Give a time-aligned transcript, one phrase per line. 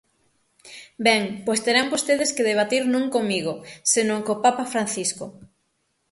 [1.07, 3.53] Ben, pois terán vostedes que debater non comigo,
[3.93, 5.25] senón co Papa Francisco.